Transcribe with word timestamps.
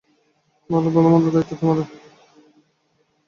আর 0.69 0.83
ভাল-মন্দ 0.85 1.25
সব-কিছুরই 1.25 1.33
দায়িত্ব 1.35 1.53
তোমার। 1.59 1.77